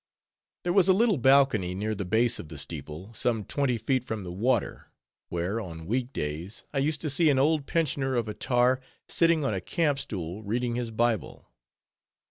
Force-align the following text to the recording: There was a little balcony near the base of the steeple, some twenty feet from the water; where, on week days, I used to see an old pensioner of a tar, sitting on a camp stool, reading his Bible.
There 0.63 0.73
was 0.73 0.87
a 0.87 0.93
little 0.93 1.17
balcony 1.19 1.75
near 1.75 1.93
the 1.93 2.05
base 2.05 2.39
of 2.39 2.47
the 2.49 2.57
steeple, 2.57 3.13
some 3.13 3.43
twenty 3.45 3.77
feet 3.77 4.03
from 4.03 4.23
the 4.23 4.31
water; 4.31 4.87
where, 5.29 5.61
on 5.61 5.85
week 5.85 6.11
days, 6.11 6.63
I 6.73 6.79
used 6.79 7.01
to 7.01 7.09
see 7.11 7.29
an 7.29 7.37
old 7.37 7.67
pensioner 7.67 8.15
of 8.15 8.27
a 8.27 8.33
tar, 8.33 8.81
sitting 9.07 9.45
on 9.45 9.53
a 9.53 9.61
camp 9.61 9.99
stool, 9.99 10.41
reading 10.41 10.73
his 10.73 10.89
Bible. 10.89 11.51